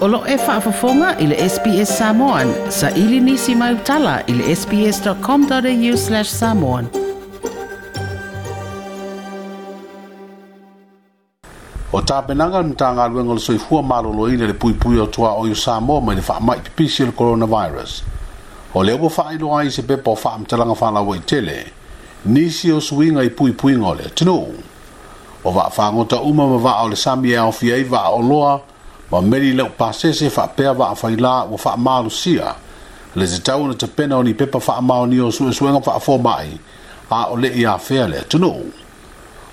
Olo 0.00 0.22
e 0.28 0.36
whaafafonga 0.36 1.12
i 1.20 1.26
le 1.28 1.36
SPS 1.48 1.90
Samoan. 2.00 2.48
Sa 2.72 2.88
ili 2.96 3.18
nisi 3.20 3.52
mai 3.54 3.74
utala 3.76 4.12
i 4.26 4.32
le 4.32 4.54
sps.com.au 4.56 5.92
slash 6.02 6.30
samoan. 6.36 6.86
O 11.92 12.00
tāpenanga 12.12 12.62
ni 12.64 12.72
tā 12.80 12.88
ngā 12.96 13.10
ruenga 13.12 13.36
le 13.36 13.44
soifua 13.46 13.82
mālolo 13.90 14.30
i 14.32 14.40
le 14.40 14.54
pui 14.64 14.72
pui 14.84 14.96
o 14.96 15.04
toa 15.16 15.34
o 15.36 15.44
yu 15.50 15.54
Samoa 15.64 16.00
mai 16.00 16.16
le 16.16 16.24
whaamai 16.30 16.56
pipisi 16.64 17.04
le 17.04 17.12
coronavirus. 17.20 17.98
O 18.72 18.82
le 18.88 18.96
upa 18.96 19.12
whaailo 19.20 19.52
ai 19.58 19.68
se 19.76 19.82
pepa 19.90 20.10
o 20.10 20.16
whaamtelanga 20.24 20.78
whanau 20.80 21.12
i 21.14 21.20
tele. 21.34 21.58
Nisi 22.24 22.72
o 22.72 22.80
suinga 22.88 23.20
i 23.22 23.30
pui 23.40 23.52
pui 23.52 23.76
ngole. 23.82 24.08
Tino. 24.16 24.38
O 25.44 25.52
vaa 25.58 25.68
whangota 25.78 26.20
uma 26.32 26.46
ma 26.46 26.56
vaa 26.68 26.84
o 26.84 26.88
le 26.88 26.96
sami 27.04 27.36
e 27.36 27.36
awhi 27.44 27.70
ei 27.76 27.84
vaa 27.84 28.08
o 28.16 28.22
loa. 28.22 28.24
O 28.24 28.28
loa 28.28 28.60
wa 29.10 29.20
meri 29.22 29.52
le 29.52 29.62
o 29.62 29.68
pasese 29.78 30.30
fa 30.30 30.46
pea 30.46 30.72
wa 30.72 30.90
afaila 30.90 31.32
wa 31.44 31.58
fa 31.58 31.76
malu 31.76 32.10
sia 32.10 32.54
le 33.16 33.26
se 33.26 33.40
tau 33.42 33.66
na 33.68 33.74
tapena 33.74 34.16
o 34.16 34.22
ni 34.22 34.34
pepa 34.34 34.60
fa 34.60 34.76
amao 34.76 35.06
ni 35.06 35.20
o 35.20 35.30
su 35.30 35.48
e 35.48 35.52
suenga 35.52 35.80
fa 35.82 35.94
afo 35.94 36.18
mai 36.18 36.58
a 37.10 37.24
o 37.30 37.36
le 37.36 37.48
i 37.48 37.66
afea 37.66 38.08
le 38.08 38.18
atunu 38.20 38.52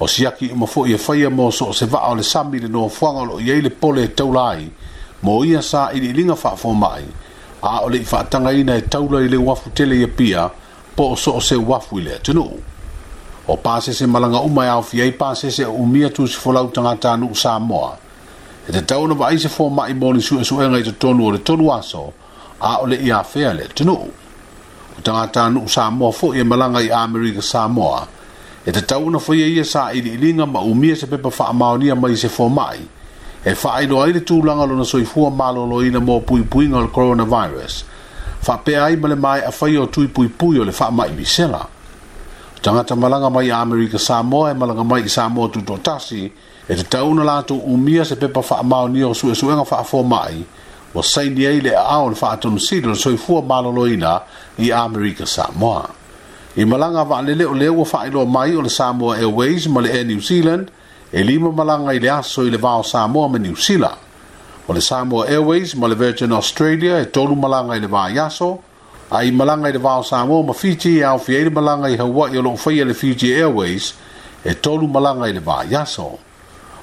o 0.00 0.06
siaki 0.08 0.50
o 0.52 0.56
mafo 0.56 0.86
i 0.86 0.92
e 0.94 0.98
faya 0.98 1.30
mo 1.30 1.50
so 1.50 1.72
se 1.72 1.86
va 1.86 2.00
o 2.10 2.14
le 2.14 2.22
sami 2.22 2.58
le 2.58 2.68
noa 2.68 2.88
fuanga 2.88 3.24
lo 3.24 3.38
i 3.40 3.50
eile 3.50 3.70
pole 3.70 4.04
e 4.04 4.08
taulai 4.08 4.70
mo 5.22 5.44
ia 5.44 5.60
sa 5.62 5.90
i 5.92 6.00
li 6.00 6.12
linga 6.12 6.34
fa 6.36 6.52
afo 6.56 6.72
mai 6.72 7.04
a 7.62 7.80
o 7.84 7.88
le 7.88 7.98
i 7.98 8.04
fa 8.04 8.20
atanga 8.24 8.52
ina 8.52 8.74
e 8.76 8.82
taula 8.82 9.20
i 9.20 9.28
le 9.28 9.36
wafu 9.36 9.70
tele 9.70 10.00
i 10.02 10.06
pia 10.06 10.48
po 10.96 11.12
o 11.12 11.16
so 11.16 11.32
o 11.36 11.40
se 11.40 11.56
wafu 11.56 11.98
i 11.98 12.02
le 12.02 12.14
atunu 12.16 12.48
o 13.48 13.56
pasese 13.56 14.06
malanga 14.06 14.40
umai 14.40 14.68
au 14.68 14.82
fiei 14.82 15.12
pasese 15.12 15.66
o 15.66 15.72
umia 15.72 16.10
tu 16.10 16.26
si 16.28 16.36
folau 16.40 16.68
tangata 16.72 17.12
anu 17.12 17.34
sa 17.36 17.58
moa 17.58 17.92
e 18.68 18.72
te 18.72 18.80
tau 18.86 19.06
na 19.10 19.14
vaise 19.18 19.48
fō 19.50 19.66
mai 19.74 19.94
mōni 19.98 20.20
su 20.22 20.36
e 20.38 20.44
su 20.46 20.60
e 20.62 20.66
ngai 20.70 20.84
te 20.86 20.92
tonu 21.02 21.26
o 21.26 21.30
le 21.34 21.38
tonu 21.42 21.70
aso 21.74 22.12
a 22.60 22.76
o 22.80 22.86
le 22.86 22.94
ia 22.96 23.22
fea 23.22 23.52
le 23.54 23.66
tunu 23.74 23.92
u. 23.94 24.10
O 24.98 25.00
tangata 25.02 25.48
nuk 25.50 25.68
Samoa 25.68 26.12
fō 26.14 26.28
i 26.36 26.40
e 26.40 26.44
malanga 26.44 26.80
i 26.80 26.90
Amerika 26.94 27.42
Samoa 27.42 28.06
e 28.64 28.70
te 28.72 28.82
tau 28.86 29.10
na 29.10 29.18
fōia 29.18 29.48
ia 29.50 29.64
sa 29.64 29.88
i 29.92 29.98
ilinga 29.98 30.46
ma 30.46 30.60
umia 30.60 30.94
se 30.96 31.06
pepa 31.06 31.28
wha 31.28 31.48
amaonia 31.50 31.94
mai 31.96 32.14
se 32.16 32.28
fō 32.30 32.46
mai 32.54 32.86
e 33.44 33.50
wha 33.62 33.72
ai 33.74 33.86
no 33.86 33.98
aile 34.02 34.22
tūlanga 34.22 34.68
lona 34.70 34.84
soi 34.84 35.04
fua 35.04 35.30
malo 35.30 35.66
lo 35.66 35.82
ina 35.82 35.98
mō 35.98 36.20
pui 36.22 36.42
pui 36.44 36.68
ngal 36.70 36.86
coronavirus 36.94 37.82
wha 38.46 38.56
pe 38.58 38.78
ai 38.78 38.96
male 38.96 39.14
mai 39.16 39.40
a 39.42 39.50
whai 39.50 39.76
o 39.76 39.86
tui 39.86 40.06
pui 40.06 40.28
pui 40.28 40.58
o 40.58 40.64
le 40.64 40.70
wha 40.78 40.90
mai 40.90 41.08
bisela 41.10 41.66
tangata 42.62 42.94
malanga 42.96 43.26
mai 43.30 43.50
a 43.50 43.58
Amerika 43.58 43.98
Samoa 43.98 44.50
e 44.54 44.54
malanga 44.54 44.86
mai 44.86 45.02
i 45.02 45.08
Samoa 45.10 45.48
tuto 45.50 45.78
tasi, 45.82 46.22
e 46.70 46.74
te 46.78 46.84
tauna 46.86 47.22
lato 47.26 47.56
umia 47.58 48.04
se 48.06 48.14
pepa 48.16 48.38
wha 48.40 48.58
amao 48.60 48.88
ni 48.88 49.02
o 49.02 49.12
sue 49.12 49.34
suenga 49.34 49.66
wha 49.68 49.78
afo 49.82 50.02
mai, 50.06 50.44
wa 50.94 51.02
sai 51.02 51.28
ni 51.34 51.42
eile 51.44 51.74
a 51.76 51.82
aon 51.96 52.14
wha 52.20 52.30
atonu 52.32 52.60
sido 52.62 52.88
le 52.94 52.94
soifua 52.94 53.42
maloloina 53.42 54.22
i 54.58 54.70
Amerika 54.72 55.26
Samoa. 55.26 55.90
I 56.56 56.64
malanga 56.64 57.02
wa 57.02 57.18
alele 57.18 57.44
o 57.46 57.52
leo 57.52 57.74
wha 57.82 58.06
ilo 58.06 58.24
mai 58.26 58.54
o 58.54 58.62
le 58.62 58.68
Samoa 58.70 59.16
Airways 59.18 59.66
ma 59.66 59.80
le 59.80 59.90
Air 59.90 60.06
New 60.06 60.20
Zealand, 60.22 60.70
e 61.10 61.22
lima 61.24 61.50
malanga 61.50 61.90
i 61.92 61.98
le 61.98 62.08
aso 62.14 62.42
i 62.46 62.50
le 62.50 62.58
vao 62.62 62.82
Samoa 62.86 63.28
me 63.28 63.38
New 63.40 63.56
Zealand. 63.56 63.98
O 64.68 64.72
le 64.72 64.80
Samoa 64.80 65.26
Airways 65.26 65.74
ma 65.74 65.88
le 65.88 65.96
Virgin 65.98 66.30
Australia 66.30 66.98
e 67.00 67.10
tolu 67.10 67.34
malanga 67.34 67.74
i 67.74 67.80
le 67.80 67.86
vao 67.88 68.06
Yaso, 68.08 68.62
ai 69.12 69.28
malanga 69.30 69.68
i 69.68 69.72
le 69.76 69.76
vao 69.78 70.00
sa 70.02 70.24
mo 70.24 70.40
ma 70.42 70.54
Fiji 70.56 70.98
e 71.04 71.04
au 71.04 71.18
fia 71.20 71.44
i 71.44 71.50
malanga 71.52 71.88
i 71.92 71.96
hawa 72.00 72.30
i 72.32 72.38
olong 72.40 72.56
fai 72.56 72.80
le 72.84 72.94
Fiji 72.96 73.28
Airways 73.34 73.92
e 74.42 74.56
tolu 74.60 74.88
malanga 74.88 75.28
i 75.28 75.32
le 75.36 75.40
vao 75.44 75.60
yaso. 75.68 76.16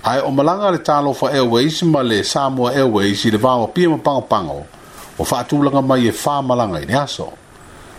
Ai 0.00 0.20
o 0.24 0.30
malanga 0.32 0.70
le 0.72 0.80
talo 0.80 1.12
fa 1.12 1.28
Airways 1.28 1.82
ma 1.84 2.00
le 2.00 2.22
Samoa 2.24 2.72
Airways 2.72 3.24
i 3.28 3.30
le 3.30 3.36
vao 3.36 3.64
a 3.68 3.68
pia 3.68 3.88
ma 3.92 3.98
pango 4.00 4.24
pango 4.24 4.64
o 5.20 5.24
fatulanga 5.24 5.80
mai 5.84 6.08
e 6.08 6.12
fa 6.16 6.40
malanga 6.40 6.78
i 6.80 6.86
le 6.88 6.92
yaso. 6.96 7.28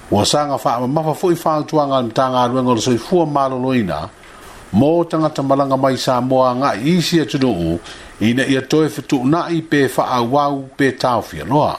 Wa 0.10 0.26
sanga 0.26 0.58
fa 0.58 0.80
ma 0.82 0.88
mafa 0.90 1.14
fui 1.14 1.36
fa 1.38 1.62
tuanga 1.62 2.02
ni 2.02 2.10
tanga 2.12 2.48
ruenga 2.50 2.74
le 2.74 2.82
soi 2.82 2.98
fua 2.98 3.26
malo 3.30 3.58
loina 3.62 4.10
mo 4.74 5.06
tanga 5.06 5.30
ta 5.30 5.42
malanga 5.46 5.78
mai 5.78 5.98
sa 6.02 6.18
mo 6.20 6.42
nga 6.50 6.74
isi 6.74 7.20
e 7.22 7.26
tunu 7.30 7.78
ina 8.26 8.42
ia 8.46 8.62
toe 8.66 8.90
fitu 8.90 9.22
na 9.26 9.48
i 9.54 9.62
pe 9.62 9.86
fa 9.88 10.04
a 10.10 10.20
wau 10.34 10.56
pe 10.76 10.88
tau 11.02 11.22
fia 11.22 11.46
noa 11.46 11.76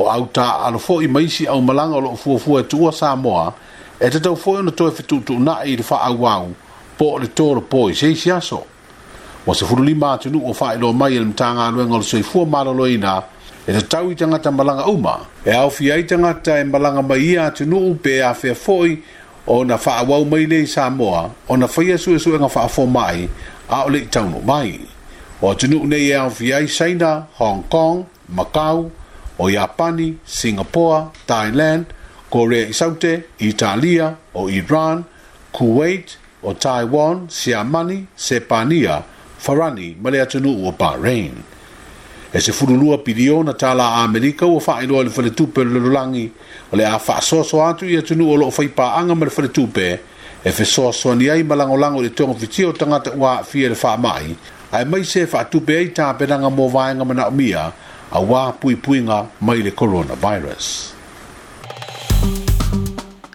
o 0.00 0.08
au 0.10 0.26
ta 0.26 0.48
alofo 0.64 1.02
i 1.02 1.08
maisi 1.08 1.46
au 1.46 1.60
malanga 1.62 1.96
o 1.96 2.00
lo 2.00 2.16
fuafua 2.16 2.60
e 2.60 2.64
tua 2.64 2.92
Samoa, 2.92 3.52
e 4.00 4.08
te 4.10 4.20
tau 4.20 4.36
fo 4.36 4.58
e 4.58 4.62
na 4.62 4.70
toi 4.70 4.90
fitutu 4.90 5.38
na 5.38 5.58
i 5.64 5.76
le 5.76 5.82
faa 5.82 6.10
wau, 6.18 6.54
po 6.98 7.18
le 7.18 7.26
toro 7.26 7.60
po 7.60 7.90
i 7.90 7.94
seisi 7.94 8.30
aso. 8.32 8.62
Wa 9.46 9.54
se 9.54 9.64
furu 9.66 9.84
lima 9.84 10.12
atinu 10.12 10.40
o 10.48 10.52
faa 10.54 10.74
ilo 10.74 10.92
mai 10.92 11.16
ele 11.16 11.24
mtanga 11.24 11.66
aluenga 11.66 11.94
o 11.94 11.98
le 11.98 12.04
soifua 12.04 12.46
malolo 12.46 12.88
ina, 12.88 13.22
e 13.66 13.72
te 13.72 13.82
tau 13.82 14.10
i 14.10 14.14
tangata 14.14 14.50
malanga 14.50 14.86
uma, 14.86 15.18
e 15.46 15.52
au 15.52 15.70
fia 15.70 15.96
i 15.96 16.04
tangata 16.04 16.58
e 16.60 16.64
malanga 16.64 17.02
mai 17.02 17.18
ia 17.20 17.46
atinu 17.46 17.76
upe 17.90 18.22
a 18.22 18.32
fea 18.34 18.54
foi, 18.54 19.02
o 19.46 19.64
na 19.64 19.76
faa 19.78 20.02
wau 20.08 20.24
mai 20.24 20.46
le 20.46 20.62
i 20.62 20.66
Samoa, 20.66 21.30
o 21.48 21.56
na 21.56 21.66
faya 21.68 21.98
su 21.98 22.14
e 22.14 22.18
su 22.18 22.34
e 22.34 22.38
nga 22.38 22.48
faa 22.48 22.68
fo 22.68 22.86
mai, 22.86 23.28
a 23.68 23.84
o 23.84 23.88
le 23.90 23.98
i 23.98 24.06
taunu 24.06 24.40
mai. 24.46 24.80
O 25.42 25.50
atinu 25.52 25.84
ne 25.86 25.96
e 25.96 26.14
au 26.14 26.30
fia 26.30 26.60
i 26.60 26.68
Saina, 26.68 27.26
Hong 27.38 27.62
Kong, 27.68 28.04
Macau, 28.32 28.90
o 29.40 29.48
Japani, 29.48 30.18
Singapore, 30.22 31.10
Thailand, 31.26 31.86
Korea 32.28 32.66
i 32.68 32.72
Saute, 32.72 33.30
Italia 33.38 34.06
o 34.36 34.48
Iran, 34.48 35.04
Kuwait 35.56 36.18
o 36.44 36.52
Taiwan, 36.54 37.26
Siamani, 37.28 38.06
Sepania, 38.16 39.02
Farani, 39.38 39.96
Malia 40.00 40.26
Tunu 40.26 40.66
o 40.68 40.72
Bahrain. 40.72 41.32
E 42.32 42.38
se 42.40 42.52
furulua 42.52 42.98
pidio 42.98 43.42
na 43.42 43.52
tala 43.54 43.82
a 43.84 44.04
Amerika 44.04 44.46
o 44.46 44.60
faa 44.60 44.82
inoa 44.82 45.02
le 45.04 45.10
faletupe 45.10 45.64
le 45.64 45.80
lulangi 45.80 46.30
o 46.72 46.76
le 46.76 46.84
a 46.86 46.98
faa 46.98 47.20
soso 47.20 47.64
atu 47.66 47.84
i 47.86 47.96
atunu 47.96 48.30
o 48.30 48.36
loo 48.36 48.50
faipa 48.50 48.94
anga 48.94 49.14
ma 49.14 49.24
le 49.24 49.30
faletupe 49.30 49.98
e 50.44 50.50
fe 50.52 50.64
soso 50.64 51.14
ni 51.14 51.28
ai 51.28 51.42
malango 51.42 51.76
lango 51.76 52.00
le 52.02 52.10
tonga 52.14 52.34
fiti 52.38 52.64
o 52.64 52.72
tangata 52.72 53.10
ua 53.16 53.42
fie 53.42 53.68
le 53.68 53.74
faa 53.74 53.96
mai 53.96 54.36
ai 54.70 54.84
mai 54.84 55.02
se 55.04 55.26
faa 55.26 55.44
tupe 55.44 55.76
ai 55.76 55.88
tape 55.90 56.26
nanga 56.26 56.50
mo 56.50 56.68
vaenga 56.68 57.04
mana 57.04 57.26
umia 57.28 57.72
a 58.12 58.22
wā 58.24 58.48
pui 58.60 58.76
puinga 58.76 59.24
mai 59.40 59.62
le 59.64 59.70
coronavirus. 59.70 60.92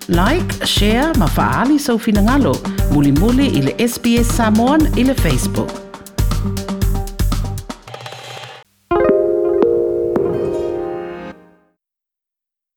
Like, 0.07 0.47
share, 0.67 1.13
mafaali 1.17 1.79
sa 1.79 1.95
so 1.95 1.95
ufinangalo, 1.95 2.53
muli 2.91 3.11
muli 3.11 3.47
ili 3.47 3.73
SBS 3.89 4.35
Samoan 4.37 4.87
ili 4.97 5.13
Facebook. 5.13 5.84